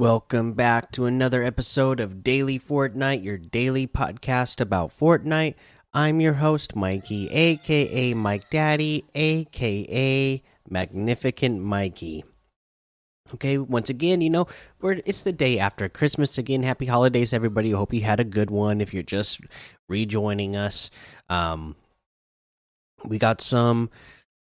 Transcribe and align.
Welcome 0.00 0.54
back 0.54 0.92
to 0.92 1.04
another 1.04 1.42
episode 1.42 2.00
of 2.00 2.22
Daily 2.22 2.58
Fortnite, 2.58 3.22
your 3.22 3.36
daily 3.36 3.86
podcast 3.86 4.58
about 4.58 4.98
Fortnite. 4.98 5.56
I'm 5.92 6.22
your 6.22 6.32
host, 6.32 6.74
Mikey, 6.74 7.28
aka 7.28 8.14
Mike 8.14 8.48
Daddy, 8.48 9.04
aka 9.14 10.42
Magnificent 10.70 11.60
Mikey. 11.60 12.24
Okay, 13.34 13.58
once 13.58 13.90
again, 13.90 14.22
you 14.22 14.30
know, 14.30 14.46
we're 14.80 15.00
it's 15.04 15.22
the 15.22 15.34
day 15.34 15.58
after 15.58 15.86
Christmas 15.90 16.38
again. 16.38 16.62
Happy 16.62 16.86
holidays, 16.86 17.34
everybody. 17.34 17.72
Hope 17.72 17.92
you 17.92 18.00
had 18.00 18.20
a 18.20 18.24
good 18.24 18.50
one. 18.50 18.80
If 18.80 18.94
you're 18.94 19.02
just 19.02 19.42
rejoining 19.86 20.56
us, 20.56 20.90
um, 21.28 21.76
we 23.04 23.18
got 23.18 23.42
some 23.42 23.90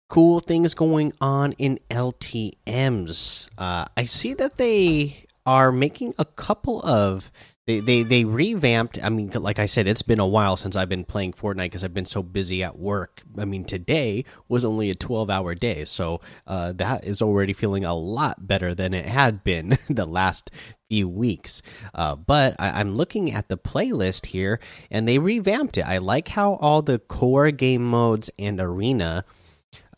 cool 0.09 0.39
things 0.39 0.75
going 0.75 1.15
on 1.21 1.51
in 1.55 1.81
LTM's. 1.91 3.49
Uh, 3.59 3.87
I 3.97 4.05
see 4.05 4.35
that 4.35 4.57
they 4.57 5.25
are 5.49 5.73
making 5.73 6.13
a 6.19 6.27
couple 6.27 6.83
of 6.83 7.33
they 7.67 7.81
they 7.81 8.03
they 8.03 8.25
revamped. 8.27 8.99
I 9.03 9.09
mean, 9.09 9.31
like 9.31 9.59
I 9.59 9.65
said, 9.65 9.89
it's 9.89 10.03
been 10.03 10.21
a 10.21 10.27
while 10.27 10.57
since 10.57 10.77
I've 10.77 10.91
been 10.91 11.05
playing 11.05 11.33
Fortnite 11.33 11.65
because 11.67 11.83
I've 11.83 11.95
been 11.95 12.05
so 12.05 12.23
busy 12.23 12.63
at 12.63 12.79
work. 12.79 13.23
I 13.39 13.47
mean, 13.47 13.65
today 13.65 14.27
was 14.47 14.65
only 14.67 14.91
a 14.91 14.95
twelve-hour 14.95 15.55
day, 15.55 15.87
so 15.87 16.21
uh, 16.47 16.73
that 16.73 17.05
is 17.05 17.23
already 17.23 17.55
feeling 17.55 17.87
a 17.87 17.95
lot 17.95 18.47
better 18.47 18.75
than 18.75 18.93
it 18.93 19.07
had 19.07 19.43
been 19.43 19.79
the 19.89 20.05
last 20.05 20.51
few 20.91 21.09
weeks. 21.09 21.63
Uh, 21.95 22.15
but 22.15 22.55
I, 22.59 22.81
am 22.81 22.97
looking 22.97 23.33
at 23.33 23.49
the 23.49 23.57
playlist 23.57 24.27
here, 24.27 24.61
and 24.91 25.09
they 25.09 25.19
revamped 25.19 25.79
it. 25.79 25.89
I 25.89 25.97
like 25.97 26.29
how 26.29 26.55
all 26.57 26.83
the 26.83 26.99
core 26.99 27.51
game 27.51 27.85
modes 27.85 28.31
and 28.39 28.61
arena 28.61 29.25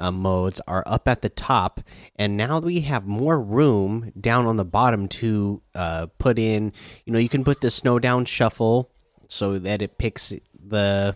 uh, 0.00 0.10
modes 0.10 0.60
are 0.66 0.82
up 0.86 1.06
at 1.06 1.22
the 1.22 1.28
top, 1.28 1.80
and 2.16 2.36
now 2.36 2.58
we 2.58 2.80
have 2.80 3.06
more 3.06 3.40
room 3.40 4.12
down 4.18 4.46
on 4.46 4.56
the 4.56 4.64
bottom 4.64 5.06
to 5.08 5.62
uh, 5.74 6.06
put 6.18 6.38
in. 6.38 6.72
You 7.04 7.12
know, 7.12 7.18
you 7.18 7.28
can 7.28 7.44
put 7.44 7.60
the 7.60 7.70
snow 7.70 7.98
down 7.98 8.24
shuffle 8.24 8.90
so 9.28 9.58
that 9.58 9.82
it 9.82 9.98
picks 9.98 10.32
the 10.58 11.14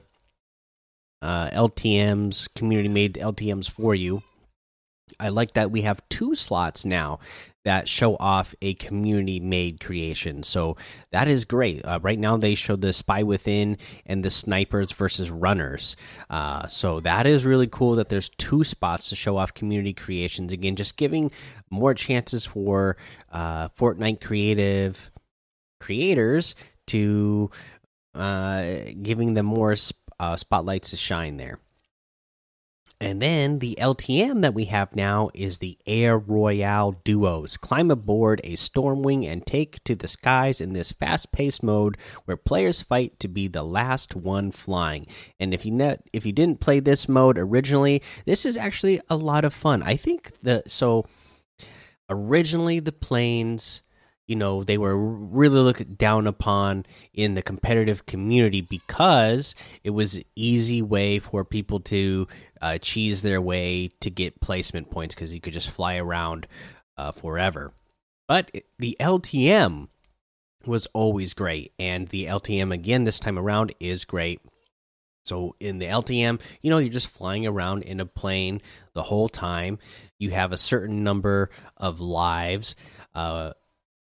uh, 1.22 1.50
LTM's 1.50 2.48
community 2.54 2.88
made 2.88 3.14
LTM's 3.14 3.66
for 3.66 3.94
you. 3.94 4.22
I 5.18 5.30
like 5.30 5.54
that 5.54 5.70
we 5.70 5.82
have 5.82 6.06
two 6.08 6.34
slots 6.34 6.84
now 6.84 7.20
that 7.64 7.88
show 7.88 8.16
off 8.16 8.54
a 8.62 8.74
community 8.74 9.40
made 9.40 9.80
creation. 9.80 10.42
So 10.42 10.76
that 11.10 11.28
is 11.28 11.44
great. 11.44 11.84
Uh, 11.84 11.98
right 12.02 12.18
now, 12.18 12.36
they 12.36 12.54
show 12.54 12.76
the 12.76 12.92
Spy 12.92 13.22
Within 13.22 13.78
and 14.06 14.24
the 14.24 14.30
Snipers 14.30 14.92
versus 14.92 15.30
Runners. 15.30 15.96
Uh, 16.30 16.66
so 16.66 17.00
that 17.00 17.26
is 17.26 17.44
really 17.44 17.66
cool 17.66 17.96
that 17.96 18.08
there's 18.10 18.28
two 18.28 18.64
spots 18.64 19.08
to 19.08 19.16
show 19.16 19.36
off 19.36 19.54
community 19.54 19.94
creations. 19.94 20.52
Again, 20.52 20.76
just 20.76 20.96
giving 20.96 21.30
more 21.70 21.94
chances 21.94 22.44
for 22.44 22.96
uh, 23.32 23.68
Fortnite 23.68 24.20
creative 24.20 25.10
creators 25.80 26.54
to 26.86 27.50
uh, 28.14 28.64
giving 29.02 29.34
them 29.34 29.46
more 29.46 29.74
sp 29.76 29.96
uh, 30.20 30.36
spotlights 30.36 30.90
to 30.90 30.96
shine 30.96 31.36
there. 31.38 31.58
And 33.04 33.20
then 33.20 33.58
the 33.58 33.76
LTM 33.78 34.40
that 34.40 34.54
we 34.54 34.64
have 34.64 34.96
now 34.96 35.28
is 35.34 35.58
the 35.58 35.76
Air 35.86 36.16
Royale 36.16 36.92
Duos. 37.04 37.58
Climb 37.58 37.90
aboard 37.90 38.40
a 38.42 38.52
Stormwing 38.52 39.30
and 39.30 39.44
take 39.44 39.84
to 39.84 39.94
the 39.94 40.08
skies 40.08 40.58
in 40.58 40.72
this 40.72 40.90
fast 40.90 41.30
paced 41.30 41.62
mode 41.62 41.98
where 42.24 42.38
players 42.38 42.80
fight 42.80 43.20
to 43.20 43.28
be 43.28 43.46
the 43.46 43.62
last 43.62 44.16
one 44.16 44.52
flying. 44.52 45.06
And 45.38 45.52
if 45.52 45.66
you 45.66 45.98
if 46.14 46.24
you 46.24 46.32
didn't 46.32 46.60
play 46.60 46.80
this 46.80 47.06
mode 47.06 47.36
originally, 47.36 48.02
this 48.24 48.46
is 48.46 48.56
actually 48.56 49.02
a 49.10 49.18
lot 49.18 49.44
of 49.44 49.52
fun. 49.52 49.82
I 49.82 49.96
think 49.96 50.32
the 50.42 50.62
so 50.66 51.04
originally 52.08 52.80
the 52.80 52.90
planes 52.90 53.82
you 54.26 54.36
know 54.36 54.64
they 54.64 54.78
were 54.78 54.96
really 54.96 55.60
looked 55.60 55.96
down 55.98 56.26
upon 56.26 56.86
in 57.12 57.34
the 57.34 57.42
competitive 57.42 58.06
community 58.06 58.60
because 58.60 59.54
it 59.82 59.90
was 59.90 60.16
an 60.16 60.24
easy 60.34 60.82
way 60.82 61.18
for 61.18 61.44
people 61.44 61.80
to 61.80 62.26
uh, 62.60 62.78
cheese 62.78 63.22
their 63.22 63.40
way 63.40 63.90
to 64.00 64.10
get 64.10 64.40
placement 64.40 64.90
points 64.90 65.14
because 65.14 65.34
you 65.34 65.40
could 65.40 65.52
just 65.52 65.70
fly 65.70 65.96
around 65.96 66.46
uh, 66.96 67.12
forever 67.12 67.72
but 68.28 68.50
the 68.78 68.96
ltm 69.00 69.88
was 70.66 70.86
always 70.94 71.34
great 71.34 71.72
and 71.78 72.08
the 72.08 72.24
ltm 72.26 72.72
again 72.72 73.04
this 73.04 73.18
time 73.18 73.38
around 73.38 73.74
is 73.80 74.04
great 74.04 74.40
so 75.24 75.56
in 75.58 75.78
the 75.78 75.86
LTM, 75.86 76.40
you 76.60 76.70
know, 76.70 76.78
you're 76.78 76.92
just 76.92 77.08
flying 77.08 77.46
around 77.46 77.82
in 77.82 77.98
a 77.98 78.06
plane 78.06 78.60
the 78.92 79.02
whole 79.02 79.28
time. 79.28 79.78
You 80.18 80.30
have 80.30 80.52
a 80.52 80.58
certain 80.58 81.02
number 81.02 81.50
of 81.76 81.98
lives. 81.98 82.76
Uh, 83.14 83.54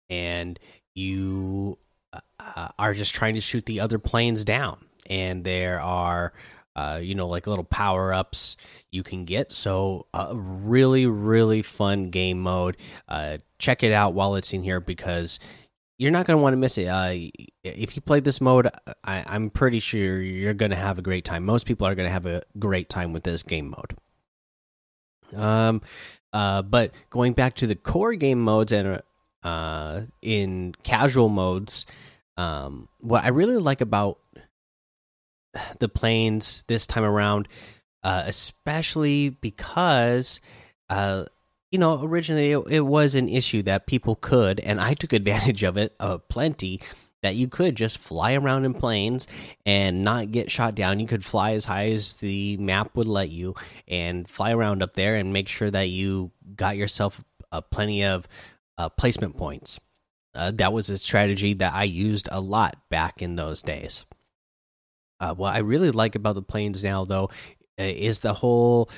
and 0.09 0.59
you 0.95 1.77
uh, 2.39 2.69
are 2.77 2.93
just 2.93 3.13
trying 3.13 3.33
to 3.35 3.41
shoot 3.41 3.65
the 3.65 3.79
other 3.79 3.99
planes 3.99 4.43
down. 4.43 4.85
And 5.09 5.43
there 5.43 5.81
are, 5.81 6.33
uh, 6.75 6.99
you 7.01 7.15
know, 7.15 7.27
like 7.27 7.47
little 7.47 7.63
power 7.63 8.13
ups 8.13 8.55
you 8.91 9.03
can 9.03 9.25
get. 9.25 9.51
So, 9.51 10.07
a 10.13 10.35
really, 10.35 11.05
really 11.05 11.61
fun 11.61 12.09
game 12.09 12.39
mode. 12.39 12.77
Uh, 13.07 13.37
check 13.59 13.83
it 13.83 13.91
out 13.91 14.13
while 14.13 14.35
it's 14.35 14.53
in 14.53 14.63
here 14.63 14.79
because 14.79 15.39
you're 15.97 16.11
not 16.11 16.25
going 16.25 16.37
to 16.37 16.41
want 16.41 16.53
to 16.53 16.57
miss 16.57 16.77
it. 16.77 16.87
Uh, 16.87 17.29
if 17.63 17.95
you 17.95 18.01
play 18.01 18.19
this 18.19 18.41
mode, 18.41 18.69
I, 19.03 19.35
am 19.35 19.49
pretty 19.49 19.79
sure 19.79 20.21
you're 20.21 20.53
going 20.53 20.71
to 20.71 20.77
have 20.77 20.97
a 20.97 21.01
great 21.01 21.25
time. 21.25 21.45
Most 21.45 21.65
people 21.65 21.87
are 21.87 21.95
going 21.95 22.07
to 22.07 22.13
have 22.13 22.25
a 22.25 22.43
great 22.59 22.89
time 22.89 23.13
with 23.13 23.23
this 23.23 23.43
game 23.43 23.69
mode. 23.69 25.39
Um, 25.39 25.81
uh, 26.31 26.61
but 26.61 26.91
going 27.09 27.33
back 27.33 27.55
to 27.55 27.67
the 27.67 27.75
core 27.75 28.15
game 28.15 28.41
modes 28.41 28.71
and 28.71 29.01
uh, 29.43 30.01
in 30.21 30.73
casual 30.83 31.29
modes. 31.29 31.85
Um, 32.37 32.87
what 32.99 33.23
I 33.23 33.29
really 33.29 33.57
like 33.57 33.81
about 33.81 34.19
the 35.79 35.89
planes 35.89 36.63
this 36.67 36.87
time 36.87 37.03
around, 37.03 37.47
uh, 38.03 38.23
especially 38.25 39.29
because, 39.29 40.39
uh, 40.89 41.25
you 41.71 41.79
know, 41.79 42.01
originally 42.03 42.51
it, 42.51 42.63
it, 42.69 42.81
was 42.81 43.15
an 43.15 43.29
issue 43.29 43.61
that 43.63 43.87
people 43.87 44.15
could, 44.15 44.59
and 44.59 44.81
I 44.81 44.93
took 44.93 45.13
advantage 45.13 45.63
of 45.63 45.77
it 45.77 45.95
uh, 45.99 46.17
plenty. 46.17 46.81
That 47.21 47.37
you 47.37 47.47
could 47.47 47.75
just 47.75 47.99
fly 47.99 48.33
around 48.33 48.65
in 48.65 48.73
planes 48.73 49.27
and 49.65 50.03
not 50.03 50.33
get 50.33 50.51
shot 50.51 50.75
down. 50.75 50.99
You 50.99 51.07
could 51.07 51.23
fly 51.23 51.53
as 51.53 51.63
high 51.63 51.85
as 51.85 52.15
the 52.15 52.57
map 52.57 52.97
would 52.97 53.07
let 53.07 53.29
you 53.29 53.55
and 53.87 54.27
fly 54.27 54.51
around 54.51 54.83
up 54.83 54.95
there 54.95 55.15
and 55.15 55.31
make 55.31 55.47
sure 55.47 55.71
that 55.71 55.87
you 55.87 56.31
got 56.57 56.75
yourself 56.75 57.23
uh, 57.53 57.61
plenty 57.61 58.03
of 58.03 58.27
uh, 58.77 58.89
placement 58.89 59.37
points. 59.37 59.79
Uh, 60.35 60.51
that 60.51 60.73
was 60.73 60.89
a 60.89 60.97
strategy 60.97 61.53
that 61.53 61.73
I 61.73 61.83
used 61.83 62.27
a 62.31 62.41
lot 62.41 62.77
back 62.89 63.21
in 63.21 63.35
those 63.35 63.61
days. 63.61 64.05
Uh, 65.19 65.33
what 65.33 65.55
I 65.55 65.59
really 65.59 65.91
like 65.91 66.15
about 66.15 66.35
the 66.35 66.41
planes 66.41 66.83
now, 66.83 67.05
though, 67.05 67.29
is 67.77 68.19
the 68.19 68.33
whole 68.33 68.89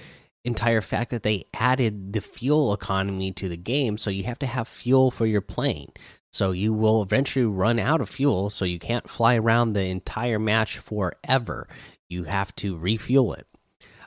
entire 0.44 0.81
fact 0.81 1.12
that 1.12 1.24
they 1.24 1.46
added 1.53 2.14
the 2.14 2.22
fuel 2.22 2.74
economy 2.74 3.31
to 3.34 3.50
the 3.50 3.58
game. 3.58 3.97
So 3.97 4.09
you 4.09 4.24
have 4.24 4.40
to 4.40 4.46
have 4.46 4.68
fuel 4.68 5.12
for 5.12 5.25
your 5.25 5.41
plane. 5.41 5.91
So 6.31 6.52
you 6.52 6.74
will 6.74 7.02
eventually 7.02 7.46
run 7.46 7.80
out 7.80 8.02
of 8.02 8.09
fuel. 8.09 8.50
So 8.50 8.66
you 8.66 8.80
can't 8.80 9.09
fly 9.09 9.35
around 9.38 9.72
the 9.72 9.85
entire 9.85 10.40
match 10.40 10.78
forever. 10.78 11.68
You 12.09 12.25
have 12.25 12.56
to 12.58 12.78
refuel 12.78 13.34
it. 13.34 13.47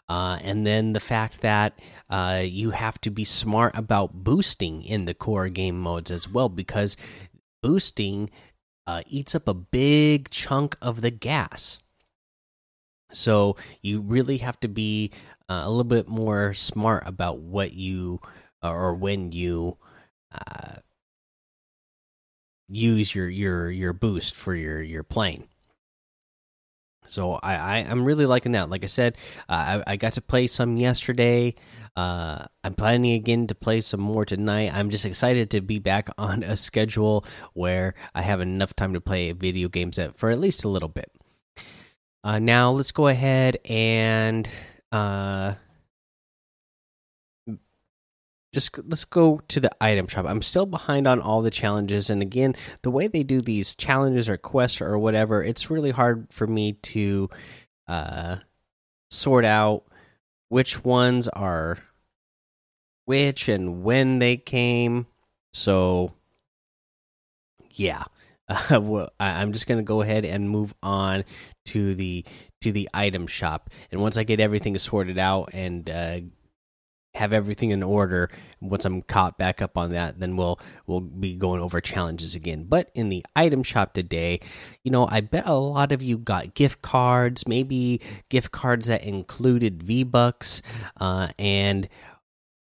Uh, 0.09 0.39
and 0.43 0.65
then 0.65 0.95
the 0.95 1.01
fact 1.01 1.43
that 1.43 1.79
uh, 2.09 2.43
you 2.43 2.71
have 2.71 2.99
to 3.03 3.11
be 3.11 3.25
smart 3.25 3.77
about 3.77 4.25
boosting 4.25 4.83
in 4.83 5.05
the 5.05 5.15
core 5.15 5.49
game 5.49 5.79
modes 5.79 6.11
as 6.11 6.29
well, 6.29 6.49
because 6.49 6.97
boosting 7.63 8.31
uh, 8.87 9.03
eats 9.07 9.35
up 9.35 9.47
a 9.47 9.55
big 9.55 10.31
chunk 10.31 10.77
of 10.81 11.03
the 11.03 11.11
gas. 11.11 11.81
So 13.13 13.57
you 13.83 14.01
really 14.01 14.39
have 14.39 14.59
to 14.61 14.69
be 14.69 15.11
uh, 15.49 15.63
a 15.65 15.69
little 15.69 15.85
bit 15.85 16.09
more 16.09 16.55
smart 16.55 17.05
about 17.07 17.39
what 17.39 17.73
you 17.73 18.21
or 18.63 18.95
when 18.95 19.33
you 19.33 19.77
uh, 20.33 20.77
use 22.69 23.15
your 23.15 23.29
your 23.29 23.71
your 23.71 23.93
boost 23.93 24.35
for 24.35 24.55
your 24.55 24.83
your 24.83 25.03
plane. 25.03 25.45
So 27.11 27.35
I, 27.35 27.55
I 27.55 27.79
am 27.79 28.05
really 28.05 28.27
liking 28.27 28.53
that. 28.53 28.71
Like 28.71 28.85
I 28.85 28.87
said, 28.87 29.17
uh, 29.49 29.83
I 29.87 29.93
I 29.93 29.97
got 29.97 30.13
to 30.15 30.21
play 30.21 30.47
some 30.47 30.77
yesterday. 30.77 31.55
Uh, 31.97 32.45
I'm 32.63 32.75
planning 32.75 33.13
again 33.13 33.47
to 33.49 33.55
play 33.55 33.81
some 33.81 34.01
more 34.01 34.25
tonight. 34.25 34.73
I'm 34.73 34.91
just 34.91 35.05
excited 35.05 35.51
to 35.51 35.61
be 35.61 35.79
back 35.79 36.09
on 36.19 36.43
a 36.43 36.57
schedule 36.57 37.25
where 37.55 37.95
I 38.15 38.23
have 38.23 38.41
enough 38.41 38.75
time 38.75 38.95
to 38.95 39.01
play 39.01 39.33
video 39.33 39.69
games 39.69 39.99
at 39.99 40.17
for 40.19 40.31
at 40.31 40.39
least 40.39 40.65
a 40.65 40.69
little 40.69 40.89
bit. 40.89 41.11
Uh, 42.23 42.39
now 42.39 42.71
let's 42.71 42.93
go 42.93 43.07
ahead 43.07 43.59
and 43.65 44.49
uh, 44.93 45.55
just 48.59 48.77
let's 48.89 49.05
go 49.05 49.41
to 49.47 49.61
the 49.61 49.71
item 49.81 50.09
shop. 50.09 50.27
I'm 50.27 50.43
still 50.43 50.67
behind 50.67 51.07
on 51.07 51.21
all 51.21 51.43
the 51.43 51.51
challenges, 51.51 52.11
and 52.11 52.21
again, 52.23 52.57
the 52.83 52.91
way 52.91 53.07
they 53.07 53.23
do 53.23 53.41
these 53.41 53.77
challenges 53.77 54.29
or 54.29 54.37
quests 54.37 54.81
or 54.81 54.99
whatever, 54.99 55.43
it's 55.43 55.71
really 55.71 55.93
hard 55.93 56.27
for 56.31 56.47
me 56.47 56.73
to 56.73 57.31
uh, 57.87 58.37
sort 59.11 59.45
out 59.45 59.85
which 60.49 60.85
ones 60.85 61.29
are 61.29 61.79
which 63.05 63.49
and 63.49 63.85
when 63.85 64.19
they 64.19 64.37
came. 64.37 65.07
So 65.53 66.15
yeah, 67.75 68.05
well, 68.71 69.11
I, 69.21 69.41
am 69.41 69.53
just 69.53 69.69
gonna 69.69 69.85
go 69.85 70.03
ahead 70.03 70.25
and 70.25 70.51
move 70.51 70.75
on 70.83 71.25
to 71.67 71.95
the 71.95 72.25
to 72.63 72.73
the 72.73 72.89
item 72.93 73.29
shop, 73.29 73.71
and 73.93 74.01
once 74.01 74.17
I 74.17 74.25
get 74.25 74.41
everything 74.41 74.77
sorted 74.79 75.17
out 75.17 75.51
and 75.53 75.89
uh, 75.89 76.21
have 77.19 77.33
everything 77.33 77.71
in 77.71 77.83
order, 77.83 78.31
once 78.61 78.85
I'm 78.85 79.03
caught 79.03 79.39
back 79.39 79.61
up 79.61 79.77
on 79.77 79.91
that, 79.91 80.21
then 80.21 80.37
we'll 80.37 80.59
we'll 80.87 81.01
be 81.01 81.35
going 81.35 81.61
over 81.61 81.81
challenges 81.81 82.35
again. 82.35 82.65
But 82.65 82.91
in 82.95 83.09
the 83.09 83.25
item 83.37 83.63
shop 83.63 83.95
today, 83.95 84.41
you 84.85 84.91
know, 84.91 85.07
I 85.11 85.21
bet 85.21 85.47
a 85.47 85.55
lot 85.55 85.93
of 85.93 86.03
you 86.03 86.19
got 86.19 86.55
gift 86.55 86.83
cards, 86.83 87.47
maybe 87.47 88.01
gift 88.29 88.53
cards 88.53 88.89
that 88.89 89.05
included 89.05 89.83
V 89.83 90.05
Bucks, 90.05 90.63
uh, 91.01 91.29
and 91.39 91.89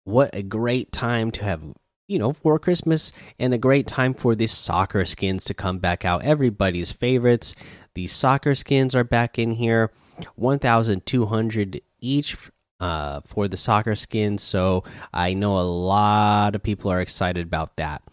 what 0.05 0.33
a 0.33 0.43
great 0.43 0.91
time 0.91 1.31
to 1.31 1.43
have 1.43 1.61
you 2.07 2.19
know, 2.19 2.33
for 2.33 2.59
Christmas 2.59 3.11
and 3.39 3.53
a 3.53 3.57
great 3.57 3.87
time 3.87 4.13
for 4.13 4.35
these 4.35 4.51
soccer 4.51 5.05
skins 5.05 5.43
to 5.45 5.53
come 5.53 5.79
back 5.79 6.05
out. 6.05 6.23
Everybody's 6.23 6.91
favorites. 6.91 7.55
These 7.95 8.11
soccer 8.11 8.53
skins 8.53 8.93
are 8.93 9.03
back 9.03 9.39
in 9.39 9.53
here. 9.53 9.91
1,200 10.35 11.81
each 11.99 12.37
uh, 12.85 13.21
for 13.25 13.47
the 13.47 13.57
soccer 13.57 13.95
skin. 13.95 14.37
So 14.37 14.83
I 15.11 15.33
know 15.33 15.57
a 15.59 15.65
lot 15.65 16.53
of 16.53 16.61
people 16.61 16.91
are 16.91 17.01
excited 17.01 17.47
about 17.47 17.77
that. 17.77 18.03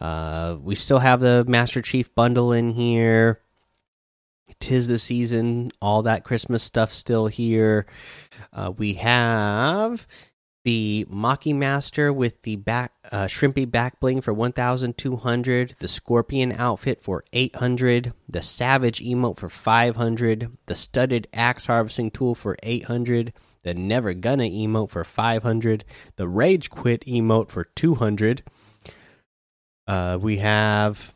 Uh, 0.00 0.56
we 0.60 0.74
still 0.74 0.98
have 0.98 1.20
the 1.20 1.44
Master 1.46 1.80
Chief 1.80 2.12
bundle 2.14 2.52
in 2.52 2.70
here. 2.70 3.40
Tis 4.58 4.88
the 4.88 4.98
season, 4.98 5.70
all 5.80 6.02
that 6.02 6.24
Christmas 6.24 6.62
stuff 6.62 6.92
still 6.92 7.26
here. 7.26 7.86
Uh, 8.52 8.72
we 8.76 8.94
have 8.94 10.06
the 10.64 11.06
Maki 11.08 11.54
Master 11.54 12.12
with 12.12 12.42
the 12.42 12.56
back 12.56 12.92
uh, 13.12 13.26
shrimpy 13.26 13.70
back 13.70 14.00
bling 14.00 14.22
for 14.22 14.32
1200, 14.32 15.76
the 15.78 15.88
Scorpion 15.88 16.52
outfit 16.52 17.02
for 17.02 17.22
800, 17.32 18.12
the 18.28 18.42
Savage 18.42 19.00
emote 19.00 19.36
for 19.36 19.50
500, 19.50 20.50
the 20.64 20.74
studded 20.74 21.28
axe 21.32 21.66
harvesting 21.66 22.10
tool 22.10 22.34
for 22.34 22.56
800, 22.62 23.32
the 23.66 23.74
Never 23.74 24.14
Gonna 24.14 24.44
emote 24.44 24.90
for 24.90 25.02
500, 25.02 25.84
the 26.14 26.28
Rage 26.28 26.70
Quit 26.70 27.04
emote 27.04 27.48
for 27.50 27.64
200. 27.64 28.44
Uh, 29.88 30.18
we 30.20 30.36
have 30.36 31.12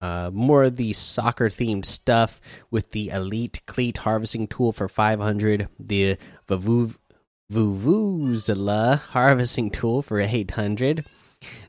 uh, 0.00 0.30
more 0.32 0.62
of 0.62 0.76
the 0.76 0.92
soccer 0.92 1.48
themed 1.48 1.84
stuff 1.84 2.40
with 2.70 2.92
the 2.92 3.08
Elite 3.08 3.62
Cleat 3.66 3.98
harvesting 3.98 4.46
tool 4.46 4.70
for 4.70 4.86
500, 4.86 5.68
the 5.76 6.16
Vavuv 6.46 6.98
Vuvuzela 7.52 8.98
harvesting 8.98 9.68
tool 9.68 10.02
for 10.02 10.20
800, 10.20 11.04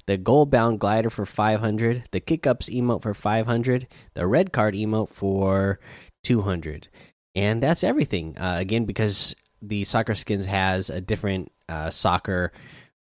the 0.05 0.17
Goalbound 0.19 0.77
glider 0.77 1.09
for 1.09 1.25
500, 1.25 2.03
the 2.11 2.19
kick 2.19 2.45
ups 2.45 2.69
emote 2.69 3.01
for 3.01 3.15
500, 3.15 3.87
the 4.13 4.27
red 4.27 4.53
card 4.53 4.75
emote 4.75 5.09
for 5.09 5.79
200. 6.23 6.87
And 7.35 7.63
that's 7.63 7.83
everything. 7.83 8.37
Uh, 8.37 8.57
again, 8.59 8.85
because 8.85 9.35
the 9.67 9.83
soccer 9.83 10.15
skins 10.15 10.45
has 10.45 10.89
a 10.89 11.01
different 11.01 11.51
uh, 11.69 11.89
soccer 11.89 12.51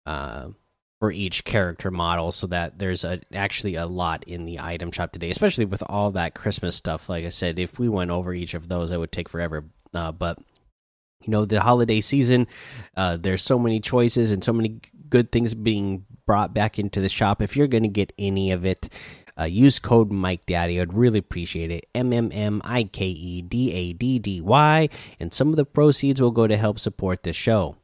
uh, 0.07 0.49
for 0.99 1.13
each 1.13 1.45
character 1.45 1.91
model, 1.91 2.33
so 2.33 2.49
that 2.49 2.79
there's 2.79 3.05
a, 3.05 3.21
actually 3.33 3.77
a 3.77 3.87
lot 3.87 4.25
in 4.25 4.45
the 4.45 4.59
item 4.59 4.91
shop 4.91 5.13
today, 5.13 5.31
especially 5.31 5.65
with 5.65 5.83
all 5.89 6.11
that 6.11 6.35
Christmas 6.35 6.77
stuff. 6.77 7.09
Like 7.09 7.25
I 7.25 7.29
said, 7.29 7.59
if 7.59 7.79
we 7.79 7.89
went 7.89 8.11
over 8.11 8.35
each 8.35 8.55
of 8.55 8.69
those, 8.69 8.91
it 8.91 8.99
would 8.99 9.13
take 9.13 9.29
forever. 9.29 9.65
Uh, 9.95 10.13
but 10.13 10.39
you 11.25 11.31
know 11.31 11.45
the 11.45 11.61
holiday 11.61 12.01
season 12.01 12.47
uh, 12.97 13.17
there's 13.17 13.43
so 13.43 13.59
many 13.59 13.81
choices 13.81 14.31
and 14.31 14.45
so 14.45 14.53
many 14.53 14.81
good 15.09 15.33
things 15.33 15.55
being 15.55 16.05
brought 16.27 16.53
back 16.55 16.79
into 16.79 17.01
the 17.01 17.09
shop 17.09 17.43
if 17.43 17.57
you're 17.57 17.67
going 17.67 17.83
to 17.83 17.89
get 17.89 18.13
any 18.19 18.53
of 18.53 18.65
it 18.65 18.89
uh, 19.39 19.45
use 19.45 19.79
code 19.79 20.11
mike 20.11 20.45
daddy 20.47 20.81
i'd 20.81 20.95
really 20.95 21.19
appreciate 21.19 21.71
it. 21.71 21.87
M-m-m-i-k-e-d-a-d-d-y 21.95 24.89
and 25.21 25.33
some 25.33 25.51
of 25.51 25.57
the 25.57 25.65
proceeds 25.65 26.21
will 26.21 26.31
go 26.31 26.47
to 26.47 26.57
help 26.57 26.79
support 26.79 27.23
the 27.23 27.33
show. 27.33 27.77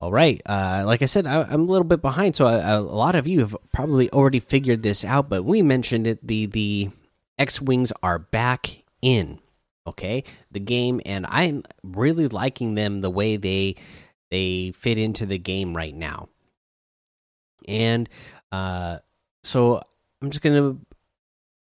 All 0.00 0.12
right. 0.12 0.40
Uh, 0.44 0.82
like 0.84 1.02
i 1.02 1.06
said 1.06 1.26
I, 1.26 1.52
am 1.52 1.62
a 1.62 1.72
little 1.72 1.86
bit 1.86 2.02
behind. 2.02 2.36
So 2.36 2.46
a 2.46 2.80
lot 2.80 3.14
of 3.14 3.26
you 3.26 3.40
have 3.40 3.56
probably 3.72 4.10
already 4.10 4.40
figured 4.40 4.82
this 4.82 5.04
out 5.04 5.30
but 5.30 5.44
we 5.44 5.62
mentioned 5.62 6.06
it. 6.06 6.26
The 6.26 6.46
the 6.46 6.90
x-wings 7.38 7.92
are 8.02 8.18
back 8.18 8.82
in. 9.00 9.38
Okay. 9.86 10.24
The 10.50 10.60
game 10.60 11.00
and 11.06 11.26
i'm 11.28 11.62
really 11.82 12.28
liking 12.28 12.74
them 12.74 13.00
the 13.00 13.10
way 13.10 13.36
they 13.36 13.76
they 14.30 14.72
fit 14.72 14.98
into 14.98 15.26
the 15.26 15.38
game 15.38 15.76
right 15.76 15.94
now. 15.94 16.28
And 17.66 18.08
uh 18.52 18.98
so 19.42 19.82
i'm 20.26 20.30
just 20.30 20.42
gonna 20.42 20.76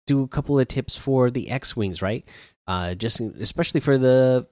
do 0.07 0.23
a 0.23 0.29
couple 0.29 0.57
of 0.57 0.69
tips 0.69 0.97
for 0.97 1.33
the 1.33 1.51
x-wings 1.51 2.01
right 2.01 2.25
uh 2.69 2.95
just 2.95 3.21
especially 3.21 3.81
for 3.81 3.99
the 3.99 4.47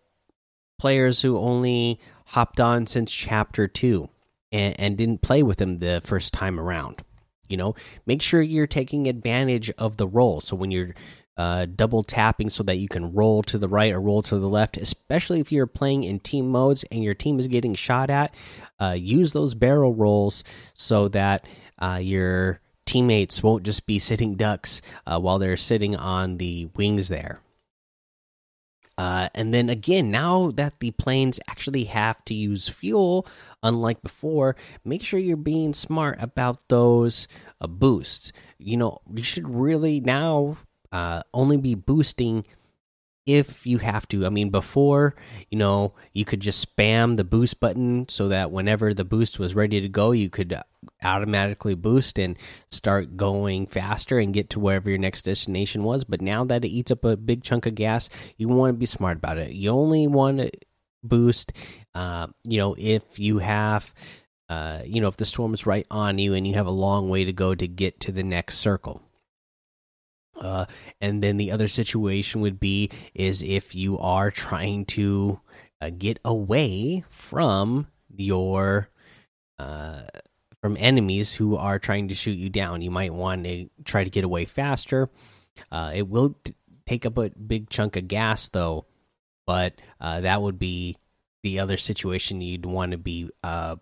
players 0.80 1.22
who 1.22 1.38
only 1.38 2.00
hopped 2.26 2.58
on 2.58 2.86
since 2.86 3.12
chapter 3.12 3.68
2 3.68 4.08
and, 4.50 4.74
and 4.80 4.98
didn't 4.98 5.22
play 5.22 5.44
with 5.44 5.58
them 5.58 5.76
the 5.76 6.02
first 6.04 6.32
time 6.32 6.58
around 6.58 7.04
you 7.48 7.56
know 7.56 7.76
make 8.04 8.20
sure 8.20 8.42
you're 8.42 8.66
taking 8.66 9.06
advantage 9.06 9.70
of 9.78 9.96
the 9.96 10.08
roll 10.08 10.40
so 10.40 10.56
when 10.56 10.72
you're 10.72 10.92
uh, 11.36 11.66
double 11.66 12.02
tapping 12.02 12.48
so 12.48 12.62
that 12.62 12.76
you 12.76 12.88
can 12.88 13.12
roll 13.12 13.42
to 13.42 13.58
the 13.58 13.68
right 13.68 13.92
or 13.92 14.00
roll 14.00 14.22
to 14.22 14.38
the 14.38 14.48
left, 14.48 14.76
especially 14.76 15.40
if 15.40 15.50
you're 15.50 15.66
playing 15.66 16.04
in 16.04 16.20
team 16.20 16.48
modes 16.48 16.84
and 16.92 17.02
your 17.02 17.12
team 17.12 17.40
is 17.40 17.48
getting 17.48 17.74
shot 17.74 18.08
at. 18.08 18.32
Uh, 18.80 18.94
use 18.96 19.32
those 19.32 19.52
barrel 19.56 19.92
rolls 19.92 20.44
so 20.74 21.08
that 21.08 21.44
uh, 21.80 21.98
your 22.00 22.60
teammates 22.86 23.42
won't 23.42 23.64
just 23.64 23.86
be 23.86 23.98
sitting 23.98 24.34
ducks 24.34 24.82
uh, 25.06 25.18
while 25.18 25.38
they're 25.38 25.56
sitting 25.56 25.96
on 25.96 26.38
the 26.38 26.68
wings 26.76 27.08
there. 27.08 27.40
Uh, 28.96 29.28
and 29.34 29.52
then 29.52 29.68
again, 29.68 30.10
now 30.10 30.52
that 30.52 30.78
the 30.78 30.92
planes 30.92 31.40
actually 31.48 31.84
have 31.84 32.24
to 32.24 32.34
use 32.34 32.68
fuel, 32.68 33.26
unlike 33.62 34.00
before, 34.02 34.54
make 34.84 35.02
sure 35.02 35.18
you're 35.18 35.36
being 35.36 35.74
smart 35.74 36.16
about 36.22 36.68
those 36.68 37.26
uh, 37.60 37.66
boosts. 37.66 38.32
You 38.58 38.76
know, 38.76 39.00
you 39.12 39.24
should 39.24 39.48
really 39.48 39.98
now 39.98 40.58
uh, 40.92 41.22
only 41.32 41.56
be 41.56 41.74
boosting 41.74 42.44
if 43.26 43.66
you 43.66 43.78
have 43.78 44.06
to. 44.08 44.26
I 44.26 44.28
mean, 44.28 44.50
before, 44.50 45.14
you 45.50 45.58
know, 45.58 45.94
you 46.12 46.24
could 46.24 46.40
just 46.40 46.76
spam 46.76 47.16
the 47.16 47.24
boost 47.24 47.60
button 47.60 48.06
so 48.08 48.28
that 48.28 48.50
whenever 48.50 48.92
the 48.92 49.04
boost 49.04 49.38
was 49.38 49.54
ready 49.54 49.80
to 49.80 49.88
go, 49.88 50.12
you 50.12 50.28
could 50.28 50.54
automatically 51.02 51.74
boost 51.74 52.18
and 52.18 52.36
start 52.70 53.16
going 53.16 53.66
faster 53.66 54.18
and 54.18 54.34
get 54.34 54.50
to 54.50 54.60
wherever 54.60 54.90
your 54.90 54.98
next 54.98 55.22
destination 55.22 55.84
was. 55.84 56.04
But 56.04 56.20
now 56.20 56.44
that 56.44 56.64
it 56.64 56.68
eats 56.68 56.90
up 56.90 57.04
a 57.04 57.16
big 57.16 57.42
chunk 57.42 57.66
of 57.66 57.74
gas, 57.74 58.10
you 58.36 58.48
want 58.48 58.74
to 58.74 58.78
be 58.78 58.86
smart 58.86 59.16
about 59.16 59.38
it. 59.38 59.52
You 59.52 59.70
only 59.70 60.06
want 60.06 60.38
to 60.38 60.50
boost, 61.02 61.52
uh, 61.94 62.26
you 62.44 62.58
know, 62.58 62.74
if 62.78 63.18
you 63.18 63.38
have. 63.38 63.94
Uh, 64.46 64.82
you 64.84 65.00
know, 65.00 65.08
if 65.08 65.16
the 65.16 65.24
storm 65.24 65.54
is 65.54 65.64
right 65.64 65.86
on 65.90 66.18
you 66.18 66.34
and 66.34 66.46
you 66.46 66.52
have 66.52 66.66
a 66.66 66.70
long 66.70 67.08
way 67.08 67.24
to 67.24 67.32
go 67.32 67.54
to 67.54 67.66
get 67.66 67.98
to 67.98 68.12
the 68.12 68.22
next 68.22 68.58
circle. 68.58 69.03
Uh, 70.44 70.66
and 71.00 71.22
then 71.22 71.36
the 71.38 71.50
other 71.50 71.68
situation 71.68 72.40
would 72.42 72.60
be 72.60 72.90
is 73.14 73.42
if 73.42 73.74
you 73.74 73.98
are 73.98 74.30
trying 74.30 74.84
to 74.84 75.40
uh, 75.80 75.90
get 75.96 76.18
away 76.24 77.04
from 77.08 77.86
your 78.14 78.88
uh, 79.58 80.02
from 80.60 80.76
enemies 80.78 81.34
who 81.34 81.56
are 81.56 81.78
trying 81.78 82.08
to 82.08 82.14
shoot 82.14 82.38
you 82.38 82.48
down. 82.48 82.80
You 82.80 82.90
might 82.90 83.12
want 83.12 83.44
to 83.44 83.68
try 83.84 84.04
to 84.04 84.10
get 84.10 84.24
away 84.24 84.44
faster. 84.44 85.10
Uh, 85.70 85.92
it 85.94 86.08
will 86.08 86.36
take 86.86 87.04
up 87.04 87.18
a 87.18 87.30
big 87.30 87.68
chunk 87.68 87.96
of 87.96 88.08
gas 88.08 88.48
though, 88.48 88.86
but 89.46 89.74
uh, 90.00 90.22
that 90.22 90.40
would 90.40 90.58
be 90.58 90.96
the 91.42 91.58
other 91.58 91.76
situation 91.76 92.40
you'd 92.40 92.66
want 92.66 92.92
to 92.92 92.98
be 92.98 93.28
uh, 93.42 93.76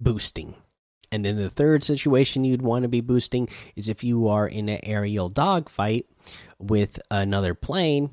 boosting. 0.00 0.54
And 1.14 1.24
then 1.24 1.36
the 1.36 1.48
third 1.48 1.84
situation 1.84 2.44
you'd 2.44 2.60
want 2.60 2.82
to 2.82 2.88
be 2.88 3.00
boosting 3.00 3.48
is 3.76 3.88
if 3.88 4.02
you 4.02 4.26
are 4.26 4.48
in 4.48 4.68
an 4.68 4.80
aerial 4.82 5.28
dogfight 5.28 6.06
with 6.58 7.00
another 7.08 7.54
plane, 7.54 8.10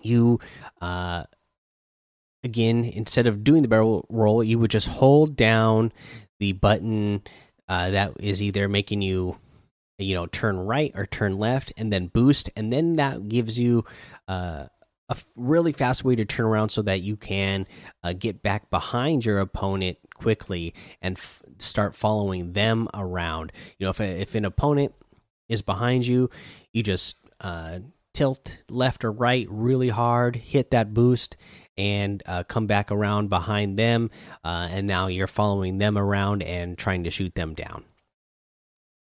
you 0.00 0.38
uh 0.80 1.24
again 2.44 2.84
instead 2.84 3.26
of 3.26 3.42
doing 3.42 3.62
the 3.62 3.68
barrel 3.68 4.06
roll, 4.08 4.44
you 4.44 4.60
would 4.60 4.70
just 4.70 4.86
hold 4.86 5.34
down 5.34 5.92
the 6.38 6.52
button 6.52 7.22
uh, 7.68 7.90
that 7.90 8.12
is 8.20 8.40
either 8.40 8.68
making 8.68 9.02
you 9.02 9.36
you 9.98 10.14
know 10.14 10.26
turn 10.26 10.58
right 10.58 10.92
or 10.94 11.04
turn 11.04 11.36
left 11.36 11.72
and 11.76 11.92
then 11.92 12.06
boost. 12.06 12.48
And 12.54 12.70
then 12.70 12.94
that 12.94 13.28
gives 13.28 13.58
you 13.58 13.84
uh, 14.28 14.66
a 15.08 15.16
really 15.36 15.72
fast 15.72 16.04
way 16.04 16.16
to 16.16 16.24
turn 16.24 16.46
around 16.46 16.70
so 16.70 16.82
that 16.82 17.00
you 17.00 17.16
can 17.16 17.66
uh, 18.02 18.12
get 18.12 18.42
back 18.42 18.70
behind 18.70 19.24
your 19.24 19.38
opponent 19.38 19.98
quickly 20.14 20.74
and 21.00 21.18
start 21.58 21.94
following 21.94 22.52
them 22.52 22.88
around. 22.94 23.52
You 23.78 23.86
know, 23.86 23.90
if 23.90 24.00
if 24.00 24.34
an 24.34 24.44
opponent 24.44 24.94
is 25.48 25.62
behind 25.62 26.06
you, 26.06 26.30
you 26.72 26.82
just 26.82 27.16
uh, 27.40 27.80
tilt 28.14 28.62
left 28.68 29.04
or 29.04 29.12
right 29.12 29.46
really 29.50 29.88
hard, 29.88 30.36
hit 30.36 30.70
that 30.70 30.94
boost, 30.94 31.36
and 31.76 32.22
uh, 32.26 32.44
come 32.44 32.66
back 32.66 32.90
around 32.90 33.28
behind 33.28 33.78
them. 33.78 34.10
Uh, 34.44 34.68
and 34.70 34.86
now 34.86 35.06
you're 35.08 35.26
following 35.26 35.78
them 35.78 35.98
around 35.98 36.42
and 36.42 36.78
trying 36.78 37.04
to 37.04 37.10
shoot 37.10 37.34
them 37.34 37.54
down. 37.54 37.84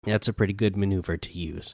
That's 0.04 0.28
a 0.28 0.34
pretty 0.34 0.54
good 0.54 0.76
maneuver 0.76 1.16
to 1.16 1.38
use. 1.38 1.74